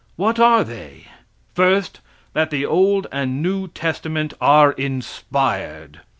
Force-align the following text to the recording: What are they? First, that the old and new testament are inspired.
What 0.15 0.39
are 0.39 0.63
they? 0.63 1.05
First, 1.53 1.99
that 2.33 2.49
the 2.49 2.65
old 2.65 3.05
and 3.11 3.39
new 3.43 3.67
testament 3.67 4.33
are 4.41 4.71
inspired. 4.71 6.01